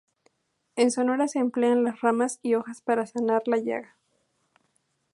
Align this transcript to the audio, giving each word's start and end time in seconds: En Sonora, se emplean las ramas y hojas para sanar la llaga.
En 0.77 0.89
Sonora, 0.89 1.27
se 1.27 1.37
emplean 1.37 1.83
las 1.83 2.01
ramas 2.01 2.39
y 2.41 2.55
hojas 2.55 2.81
para 2.81 3.05
sanar 3.05 3.43
la 3.45 3.57
llaga. 3.57 3.95